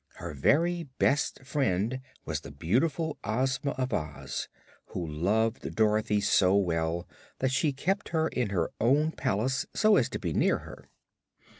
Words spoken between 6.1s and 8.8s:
so well that she kept her in her